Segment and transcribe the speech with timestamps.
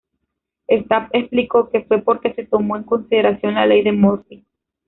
[0.67, 4.43] Stapp explicó que fue porque se tomó en consideración la Ley de Murphy.